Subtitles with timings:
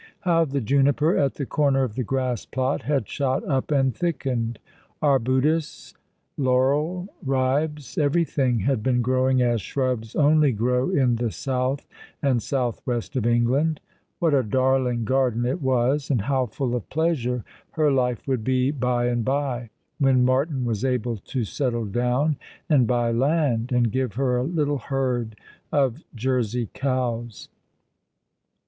[0.21, 4.57] How the juniper at the corner of the grass plot had shot up and thickened!
[4.99, 5.93] Arbutus,
[6.37, 11.85] laurel, ribes, everything had been growing as shrubs only grow in the south
[12.19, 13.79] and south west of England.
[14.17, 17.43] What a darling garden it was, and how full of pleasure
[17.73, 22.37] her life v\'ould be by and by, when Martin was able to settle down
[22.67, 25.35] and buy land, and give her a little herd
[25.71, 27.49] of Jersey cows